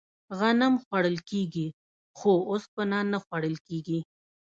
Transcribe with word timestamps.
غنم 0.39 0.73
خوړل 0.83 1.17
کیږي 1.29 1.67
خو 2.17 2.31
اوسپنه 2.51 2.99
نه 3.11 3.19
خوړل 3.25 3.55
کیږي. 3.67 3.99